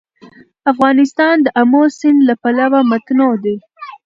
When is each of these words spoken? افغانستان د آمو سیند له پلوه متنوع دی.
افغانستان 0.71 1.35
د 1.41 1.47
آمو 1.61 1.83
سیند 1.97 2.19
له 2.29 2.33
پلوه 2.41 2.79
متنوع 2.89 3.33
دی. 3.43 3.55